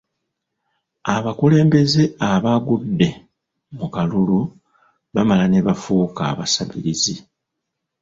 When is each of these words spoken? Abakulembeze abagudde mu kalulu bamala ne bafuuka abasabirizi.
Abakulembeze 1.15 2.03
abagudde 2.31 3.07
mu 3.77 3.87
kalulu 3.93 4.39
bamala 5.13 5.45
ne 5.49 5.59
bafuuka 5.65 6.21
abasabirizi. 6.31 7.15